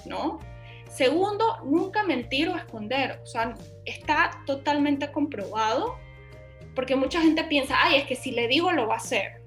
¿no? 0.07 0.39
Segundo, 0.89 1.45
nunca 1.65 2.01
mentir 2.01 2.49
o 2.49 2.55
esconder. 2.55 3.19
O 3.21 3.27
sea, 3.27 3.53
está 3.85 4.41
totalmente 4.47 5.11
comprobado 5.11 5.99
porque 6.73 6.95
mucha 6.95 7.21
gente 7.21 7.43
piensa, 7.43 7.75
ay, 7.77 7.97
es 7.97 8.07
que 8.07 8.15
si 8.15 8.31
le 8.31 8.47
digo 8.47 8.71
lo 8.71 8.87
va 8.87 8.95
a 8.95 8.97
hacer. 8.97 9.44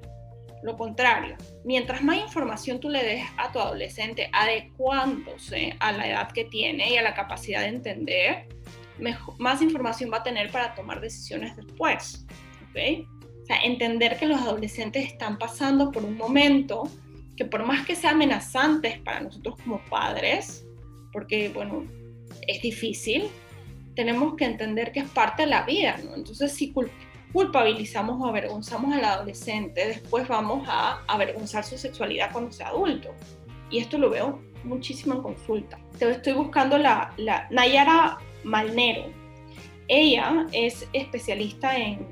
Lo 0.63 0.77
contrario, 0.77 1.37
mientras 1.65 2.03
más 2.03 2.19
información 2.19 2.81
tú 2.81 2.89
le 2.89 3.05
des 3.05 3.25
a 3.37 3.53
tu 3.53 3.61
adolescente 3.61 4.29
adecuándose 4.33 5.77
a 5.79 5.93
la 5.93 6.09
edad 6.09 6.33
que 6.33 6.45
tiene 6.45 6.93
y 6.93 6.97
a 6.97 7.03
la 7.03 7.15
capacidad 7.15 7.61
de 7.61 7.69
entender, 7.69 8.49
más 9.39 9.63
información 9.63 10.11
va 10.13 10.19
a 10.19 10.23
tener 10.23 10.51
para 10.51 10.75
tomar 10.75 11.01
decisiones 11.01 11.57
después. 11.57 12.27
¿okay? 12.71 13.07
O 13.43 13.47
sea, 13.47 13.63
entender 13.63 14.19
que 14.19 14.27
los 14.27 14.41
adolescentes 14.41 15.07
están 15.07 15.39
pasando 15.39 15.93
por 15.93 16.05
un 16.05 16.17
momento 16.17 16.91
que 17.37 17.45
por 17.45 17.65
más 17.65 17.87
que 17.87 17.95
sea 17.95 18.11
amenazantes 18.11 18.99
para 18.99 19.21
nosotros 19.21 19.55
como 19.63 19.81
padres, 19.85 20.67
porque 21.13 21.51
bueno, 21.51 21.87
es 22.49 22.61
difícil, 22.61 23.29
tenemos 23.95 24.35
que 24.35 24.45
entender 24.45 24.91
que 24.91 25.01
es 25.01 25.09
parte 25.09 25.43
de 25.43 25.49
la 25.49 25.63
vida, 25.63 25.99
¿no? 26.05 26.17
Entonces, 26.17 26.53
si 26.53 26.73
culpabilizamos 27.33 28.21
o 28.21 28.27
avergonzamos 28.27 28.95
al 28.95 29.05
adolescente, 29.05 29.87
después 29.87 30.27
vamos 30.29 30.67
a 30.69 31.03
avergonzar 31.07 31.65
su 31.65 31.77
sexualidad 31.77 32.33
cuando 32.33 32.53
sea 32.53 32.69
adulto. 32.69 33.11
Y 33.71 33.79
esto 33.79 33.99
lo 33.99 34.11
veo 34.11 34.41
muchísimo 34.65 35.15
en 35.15 35.23
consulta. 35.23 35.79
Te 35.99 36.11
estoy 36.11 36.33
buscando 36.33 36.79
la, 36.79 37.13
la 37.17 37.47
Nayara 37.51 38.19
Malnero. 38.45 39.05
Ella 39.89 40.47
es 40.53 40.87
especialista 40.93 41.77
en, 41.77 42.07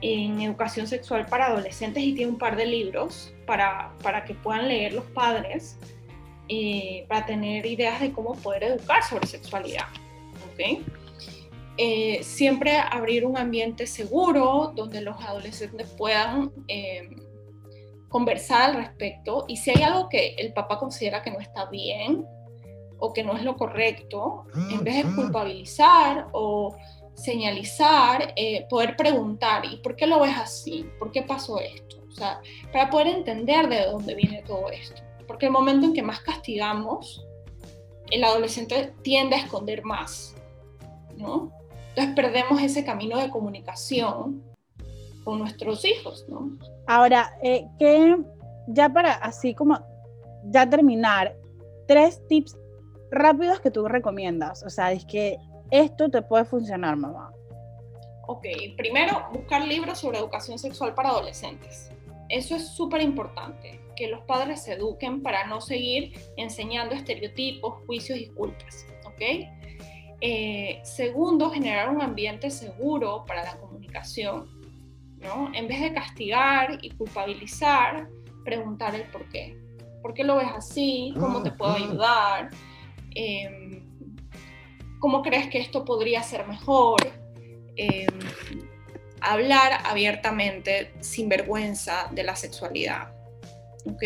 en, 0.00 0.40
educación 0.40 0.86
sexual 0.86 1.26
para 1.26 1.46
adolescentes 1.46 2.02
y 2.02 2.14
tiene 2.14 2.32
un 2.32 2.38
par 2.38 2.56
de 2.56 2.66
libros 2.66 3.32
para, 3.46 3.92
para 4.02 4.24
que 4.24 4.34
puedan 4.34 4.68
leer 4.68 4.92
los 4.92 5.04
padres, 5.06 5.78
eh, 6.48 7.06
para 7.08 7.24
tener 7.24 7.64
ideas 7.64 8.00
de 8.00 8.12
cómo 8.12 8.34
poder 8.34 8.64
educar 8.64 9.02
sobre 9.02 9.26
sexualidad. 9.26 9.86
¿okay? 10.52 10.84
Eh, 11.78 12.22
siempre 12.22 12.76
abrir 12.76 13.24
un 13.24 13.38
ambiente 13.38 13.86
seguro 13.86 14.72
donde 14.74 15.00
los 15.00 15.16
adolescentes 15.24 15.88
puedan 15.96 16.52
eh, 16.68 17.08
conversar 18.08 18.70
al 18.70 18.76
respecto 18.76 19.46
y 19.48 19.56
si 19.56 19.70
hay 19.70 19.82
algo 19.82 20.10
que 20.10 20.34
el 20.36 20.52
papá 20.52 20.78
considera 20.78 21.22
que 21.22 21.30
no 21.30 21.40
está 21.40 21.64
bien 21.70 22.26
o 22.98 23.12
que 23.14 23.24
no 23.24 23.34
es 23.36 23.42
lo 23.42 23.56
correcto, 23.56 24.44
en 24.70 24.84
vez 24.84 24.96
de 24.96 25.14
culpabilizar 25.14 26.28
o 26.32 26.76
señalizar, 27.14 28.32
eh, 28.36 28.66
poder 28.68 28.94
preguntar, 28.96 29.64
¿y 29.64 29.78
por 29.78 29.96
qué 29.96 30.06
lo 30.06 30.20
ves 30.20 30.36
así? 30.36 30.86
¿Por 30.98 31.10
qué 31.10 31.22
pasó 31.22 31.58
esto? 31.58 31.96
O 32.06 32.12
sea, 32.12 32.40
para 32.72 32.90
poder 32.90 33.08
entender 33.08 33.68
de 33.68 33.86
dónde 33.86 34.14
viene 34.14 34.44
todo 34.46 34.70
esto. 34.70 35.02
Porque 35.26 35.46
el 35.46 35.52
momento 35.52 35.86
en 35.86 35.94
que 35.94 36.02
más 36.02 36.20
castigamos, 36.20 37.26
el 38.10 38.22
adolescente 38.22 38.92
tiende 39.02 39.36
a 39.36 39.40
esconder 39.40 39.82
más, 39.84 40.36
¿no? 41.16 41.50
Entonces 41.94 42.14
perdemos 42.14 42.62
ese 42.62 42.84
camino 42.84 43.18
de 43.18 43.30
comunicación 43.30 44.42
con 45.24 45.38
nuestros 45.38 45.84
hijos, 45.84 46.24
¿no? 46.28 46.56
Ahora, 46.86 47.36
eh, 47.42 47.66
que 47.78 48.16
ya 48.68 48.88
para 48.88 49.12
así 49.14 49.54
como 49.54 49.78
ya 50.44 50.68
terminar, 50.68 51.36
tres 51.86 52.20
tips 52.28 52.56
rápidos 53.10 53.60
que 53.60 53.70
tú 53.70 53.86
recomiendas. 53.86 54.62
O 54.64 54.70
sea, 54.70 54.92
es 54.92 55.04
que 55.04 55.38
esto 55.70 56.10
te 56.10 56.22
puede 56.22 56.44
funcionar, 56.44 56.96
mamá. 56.96 57.32
Ok, 58.26 58.44
primero, 58.76 59.26
buscar 59.32 59.66
libros 59.66 59.98
sobre 59.98 60.18
educación 60.18 60.58
sexual 60.58 60.94
para 60.94 61.10
adolescentes. 61.10 61.90
Eso 62.28 62.56
es 62.56 62.68
súper 62.68 63.02
importante, 63.02 63.80
que 63.94 64.08
los 64.08 64.24
padres 64.24 64.62
se 64.62 64.74
eduquen 64.74 65.22
para 65.22 65.46
no 65.46 65.60
seguir 65.60 66.12
enseñando 66.36 66.94
estereotipos, 66.94 67.84
juicios 67.86 68.18
y 68.18 68.28
culpas. 68.28 68.86
¿Ok? 69.04 69.20
Eh, 70.24 70.80
segundo, 70.84 71.50
generar 71.50 71.90
un 71.90 72.00
ambiente 72.00 72.48
seguro 72.48 73.24
para 73.26 73.42
la 73.42 73.56
comunicación. 73.56 74.48
¿no? 75.18 75.50
En 75.52 75.66
vez 75.66 75.80
de 75.80 75.92
castigar 75.92 76.78
y 76.80 76.90
culpabilizar, 76.90 78.08
preguntar 78.44 78.94
el 78.94 79.02
por 79.08 79.28
qué. 79.30 79.56
¿Por 80.00 80.14
qué 80.14 80.22
lo 80.22 80.36
ves 80.36 80.46
así? 80.54 81.12
¿Cómo 81.18 81.42
te 81.42 81.50
puedo 81.50 81.72
ayudar? 81.72 82.50
Em, 83.16 83.84
¿Cómo 85.00 85.22
crees 85.22 85.48
que 85.48 85.58
esto 85.58 85.84
podría 85.84 86.22
ser 86.22 86.46
mejor? 86.46 87.00
Em, 87.74 88.06
hablar 89.20 89.80
abiertamente, 89.84 90.92
sin 91.00 91.28
vergüenza, 91.28 92.08
de 92.12 92.22
la 92.22 92.36
sexualidad. 92.36 93.12
¿Ok? 93.86 94.02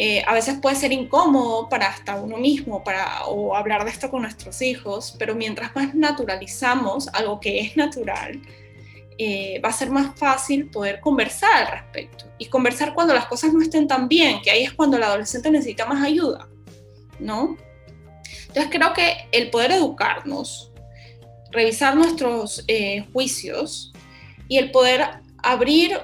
Eh, 0.00 0.22
a 0.24 0.32
veces 0.32 0.58
puede 0.62 0.76
ser 0.76 0.92
incómodo 0.92 1.68
para 1.68 1.88
hasta 1.88 2.14
uno 2.14 2.36
mismo, 2.36 2.84
para, 2.84 3.24
o 3.24 3.56
hablar 3.56 3.84
de 3.84 3.90
esto 3.90 4.08
con 4.08 4.22
nuestros 4.22 4.62
hijos, 4.62 5.16
pero 5.18 5.34
mientras 5.34 5.74
más 5.74 5.92
naturalizamos 5.92 7.08
algo 7.08 7.40
que 7.40 7.58
es 7.58 7.76
natural, 7.76 8.40
eh, 9.18 9.60
va 9.60 9.70
a 9.70 9.72
ser 9.72 9.90
más 9.90 10.16
fácil 10.16 10.70
poder 10.70 11.00
conversar 11.00 11.50
al 11.64 11.72
respecto. 11.72 12.26
Y 12.38 12.46
conversar 12.46 12.94
cuando 12.94 13.12
las 13.12 13.26
cosas 13.26 13.52
no 13.52 13.60
estén 13.60 13.88
tan 13.88 14.06
bien, 14.06 14.40
que 14.40 14.52
ahí 14.52 14.62
es 14.62 14.72
cuando 14.72 14.98
el 14.98 15.02
adolescente 15.02 15.50
necesita 15.50 15.84
más 15.84 16.04
ayuda, 16.04 16.48
¿no? 17.18 17.56
Entonces 18.46 18.68
creo 18.70 18.92
que 18.92 19.28
el 19.32 19.50
poder 19.50 19.72
educarnos, 19.72 20.70
revisar 21.50 21.96
nuestros 21.96 22.62
eh, 22.68 23.04
juicios 23.12 23.92
y 24.46 24.58
el 24.58 24.70
poder 24.70 25.22
abrir 25.42 25.98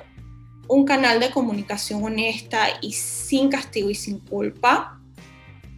un 0.69 0.85
canal 0.85 1.21
de 1.21 1.31
comunicación 1.31 2.03
honesta 2.03 2.67
y 2.81 2.93
sin 2.93 3.49
castigo 3.49 3.91
y 3.91 3.95
sin 3.95 4.19
culpa, 4.21 5.01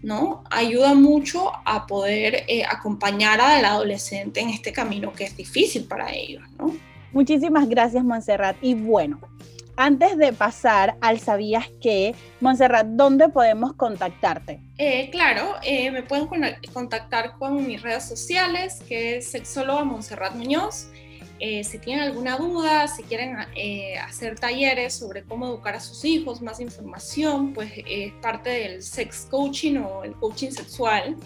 ¿no? 0.03 0.45
Ayuda 0.51 0.95
mucho 0.95 1.53
a 1.65 1.87
poder 1.87 2.45
eh, 2.49 2.65
acompañar 2.65 3.41
al 3.41 3.65
adolescente 3.65 4.41
en 4.41 4.51
este 4.51 4.73
camino 4.73 5.13
que 5.13 5.25
es 5.25 5.37
difícil 5.37 5.85
para 5.85 6.13
ellos, 6.13 6.43
¿no? 6.59 6.75
Muchísimas 7.13 7.69
gracias, 7.69 8.05
Montserrat. 8.05 8.57
Y 8.61 8.75
bueno, 8.75 9.19
antes 9.77 10.17
de 10.17 10.33
pasar 10.33 10.97
al 11.01 11.21
sabías 11.21 11.67
que, 11.83 12.15
Montserrat, 12.41 12.87
¿dónde 12.87 13.29
podemos 13.29 13.75
contactarte? 13.75 14.61
Eh, 14.79 15.11
claro, 15.11 15.55
eh, 15.63 15.91
me 15.91 16.03
pueden 16.03 16.29
contactar 16.73 17.35
con 17.39 17.67
mis 17.67 17.83
redes 17.83 18.05
sociales, 18.05 18.83
que 18.89 19.19
es 19.19 19.31
sexóloga 19.31 19.85
Montserrat 19.85 20.35
Muñoz. 20.35 20.89
Eh, 21.39 21.65
si 21.65 21.79
tienen 21.79 22.05
alguna 22.05 22.37
duda, 22.39 22.89
si 22.89 23.03
quieren 23.03 23.37
hacer 24.03 24.39
talleres 24.39 24.95
sobre 24.95 25.23
cómo 25.23 25.47
educar 25.47 25.75
a 25.75 25.81
sus 25.81 26.05
hijos, 26.05 26.41
más 26.41 26.61
información, 26.61 27.53
pues 27.53 27.73
es 27.77 28.13
parte 28.23 28.51
del 28.51 28.83
sex 28.83 29.29
coaching 29.31 29.77
o 29.77 30.05
el 30.05 30.15
coaching 30.15 30.51
sexual. 30.51 31.17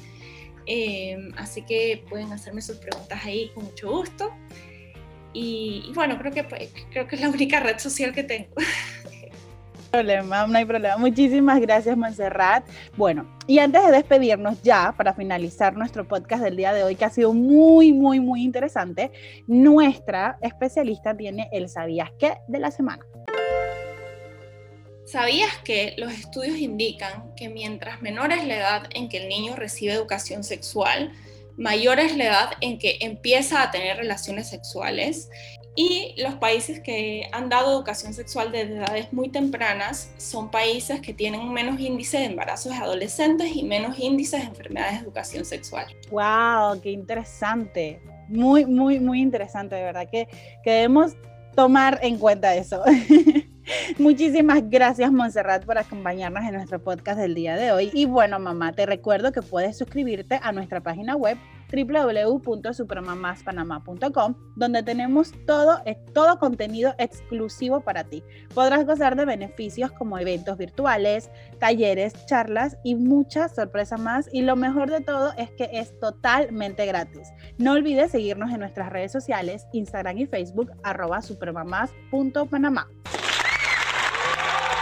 así 1.37 1.63
que 1.63 2.05
pueden 2.09 2.33
hacerme 2.33 2.61
sus 2.63 2.79
preguntas 2.79 3.25
ahí 3.25 3.51
con 3.55 3.65
mucho 3.65 3.91
gusto. 3.91 4.33
Y, 5.33 5.93
bueno, 5.95 6.19
creo 6.19 6.33
que, 6.33 6.45
pues, 6.45 6.71
creo 6.91 7.07
que 7.07 7.17
es 7.17 7.23
la 7.23 7.29
única 7.29 7.61
red 7.61 7.79
social 7.79 8.13
que 8.13 8.25
tengo. 8.25 8.55
problema, 9.91 10.47
no 10.47 10.59
hay 10.59 10.65
problema. 10.65 10.97
Muchísimas 10.97 11.61
gracias, 11.61 11.97
Montserrat. 11.97 12.65
Bueno, 12.97 13.27
y 13.47 13.59
antes 13.59 13.85
de 13.85 13.93
despedirnos 13.93 14.63
ya, 14.63 14.95
para 14.97 15.15
finalizar 15.15 15.77
nuestro 15.77 16.07
podcast 16.07 16.43
del 16.43 16.57
día 16.57 16.73
de 16.73 16.85
hoy, 16.85 16.95
que 16.95 17.05
ha 17.05 17.11
sido 17.11 17.35
muy, 17.35 17.93
muy, 17.93 18.21
muy 18.21 18.43
interesante, 18.43 19.11
nuestra 19.47 20.39
especialista 20.41 21.17
tiene 21.17 21.49
el 21.53 21.69
¿Sabías 21.69 22.11
qué? 22.19 22.35
de 22.49 22.59
la 22.59 22.71
semana. 22.71 23.05
¿Sabías 25.07 25.51
que 25.65 25.95
los 25.99 26.13
estudios 26.13 26.59
indican 26.59 27.35
que 27.35 27.49
mientras 27.49 28.01
menor 28.01 28.31
es 28.31 28.47
la 28.47 28.57
edad 28.57 28.83
en 28.95 29.09
que 29.09 29.17
el 29.17 29.29
niño 29.29 29.57
recibe 29.57 29.93
educación 29.93 30.45
sexual, 30.45 31.13
mayor 31.57 31.99
es 31.99 32.17
la 32.17 32.25
edad 32.27 32.51
en 32.61 32.79
que 32.79 32.99
empieza 33.01 33.63
a 33.63 33.71
tener 33.73 33.97
relaciones 33.97 34.49
sexuales 34.49 35.29
y 35.77 36.15
los 36.21 36.35
países 36.35 36.81
que 36.81 37.29
han 37.33 37.49
dado 37.49 37.73
educación 37.73 38.13
sexual 38.13 38.51
desde 38.53 38.77
edades 38.77 39.13
muy 39.13 39.29
tempranas 39.29 40.13
son 40.19 40.51
países 40.51 41.01
que 41.01 41.15
tienen 41.15 41.53
menos 41.53 41.79
índice 41.81 42.19
de 42.19 42.25
embarazos 42.25 42.73
adolescentes 42.73 43.55
y 43.55 43.63
menos 43.63 43.99
índices 43.99 44.41
de 44.41 44.49
enfermedades 44.49 44.95
de 44.95 45.05
educación 45.05 45.45
sexual. 45.45 45.87
¡Wow! 46.11 46.81
¡Qué 46.81 46.91
interesante! 46.91 48.03
Muy, 48.29 48.67
muy, 48.67 49.01
muy 49.01 49.21
interesante, 49.21 49.77
de 49.77 49.83
verdad 49.83 50.09
que, 50.11 50.29
que 50.63 50.71
debemos 50.71 51.17
tomar 51.55 51.99
en 52.03 52.19
cuenta 52.19 52.55
eso. 52.55 52.83
Muchísimas 53.99 54.69
gracias, 54.69 55.13
Montserrat, 55.13 55.65
por 55.65 55.79
acompañarnos 55.79 56.45
en 56.45 56.55
nuestro 56.55 56.83
podcast 56.83 57.19
del 57.19 57.35
día 57.35 57.57
de 57.57 57.73
hoy. 57.73 57.91
Y 57.93 58.05
bueno, 58.07 58.39
mamá, 58.39 58.73
te 58.73 58.87
recuerdo 58.87 59.33
que 59.33 59.43
puedes 59.43 59.79
suscribirte 59.79 60.41
a 60.43 60.53
nuestra 60.53 60.81
página 60.81 61.17
web 61.17 61.37
www.supermamaspanamá.com, 61.71 64.35
donde 64.57 64.83
tenemos 64.83 65.33
todo, 65.47 65.81
eh, 65.85 65.97
todo 66.13 66.39
contenido 66.39 66.95
exclusivo 66.99 67.81
para 67.81 68.05
ti. 68.05 68.23
Podrás 68.55 68.85
gozar 68.87 69.17
de 69.17 69.25
beneficios 69.25 69.91
como 69.93 70.19
eventos 70.19 70.59
virtuales, 70.59 71.31
talleres, 71.59 72.13
charlas 72.27 72.77
y 72.85 72.95
muchas 72.95 73.55
sorpresas 73.55 73.99
más. 74.01 74.29
Y 74.33 74.43
lo 74.43 74.57
mejor 74.57 74.91
de 74.91 75.01
todo 75.01 75.33
es 75.37 75.51
que 75.53 75.71
es 75.73 75.99
totalmente 76.01 76.85
gratis. 76.87 77.29
No 77.59 77.73
olvides 77.73 78.11
seguirnos 78.11 78.53
en 78.53 78.61
nuestras 78.61 78.91
redes 78.91 79.13
sociales, 79.13 79.67
Instagram 79.73 80.19
y 80.19 80.27
Facebook, 80.27 80.73
arroba 80.83 81.23
supermamás.panamá. 81.23 82.89